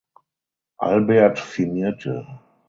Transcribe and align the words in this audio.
Albert 0.79 1.37
firmierte. 1.37 2.25